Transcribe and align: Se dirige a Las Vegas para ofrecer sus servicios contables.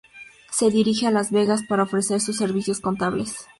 Se 0.51 0.71
dirige 0.71 1.05
a 1.05 1.11
Las 1.11 1.29
Vegas 1.31 1.61
para 1.61 1.83
ofrecer 1.83 2.19
sus 2.21 2.35
servicios 2.37 2.79
contables. 2.79 3.47